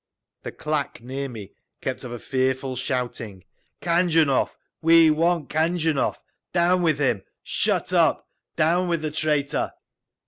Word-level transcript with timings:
The 0.41 0.51
claque 0.51 1.01
near 1.03 1.29
me 1.29 1.51
kept 1.79 2.03
up 2.03 2.11
a 2.11 2.17
fearful 2.17 2.75
shouting, 2.75 3.43
"Khanjunov! 3.83 4.55
We 4.81 5.11
want 5.11 5.49
Khanjunov! 5.49 6.17
Down 6.53 6.81
with 6.81 6.97
him! 6.97 7.21
Shut 7.43 7.93
up! 7.93 8.27
Down 8.55 8.87
with 8.87 9.03
the 9.03 9.11
traitor!" 9.11 9.73